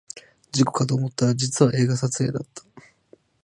[0.51, 2.63] 事故かと思ったら実は映画撮影だった